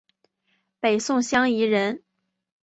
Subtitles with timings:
[0.79, 2.01] 北宋襄邑人。